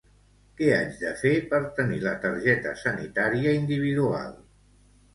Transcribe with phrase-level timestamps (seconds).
[0.61, 4.39] Què haig de fer per tenir la Targeta Sanitària Individual?